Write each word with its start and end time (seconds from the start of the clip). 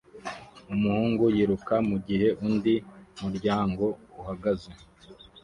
Umuhungu 0.73 1.23
yiruka 1.35 1.75
mugihe 1.89 2.27
undi 2.47 2.75
muryango 3.21 3.85
uhagaze 4.19 4.71